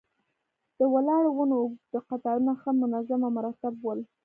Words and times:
د 0.77 0.79
ولاړو 0.93 1.29
ونو 1.35 1.55
اوږد 1.61 1.93
قطارونه 2.09 2.53
ښه 2.61 2.69
منظم 2.81 3.21
او 3.27 3.31
مرتب 3.37 3.73
ول. 3.81 3.99